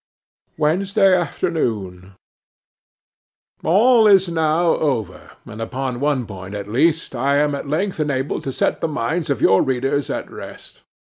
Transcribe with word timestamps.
'Wednesday 0.57 1.13
afternoon. 1.15 2.13
'ALL 3.63 4.07
is 4.07 4.27
now 4.29 4.69
over; 4.77 5.29
and, 5.45 5.61
upon 5.61 5.99
one 5.99 6.25
point 6.25 6.55
at 6.55 6.67
least, 6.67 7.15
I 7.15 7.35
am 7.35 7.53
at 7.53 7.69
length 7.69 7.99
enabled 7.99 8.43
to 8.45 8.51
set 8.51 8.81
the 8.81 8.87
minds 8.87 9.29
of 9.29 9.43
your 9.43 9.61
readers 9.61 10.09
at 10.09 10.27
rest. 10.31 10.81